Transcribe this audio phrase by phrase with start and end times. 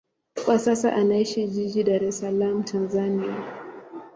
[0.45, 3.45] Kwa sasa anaishi jijini Dar es Salaam, Tanzania.